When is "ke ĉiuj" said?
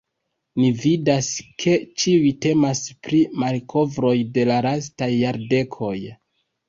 1.63-2.31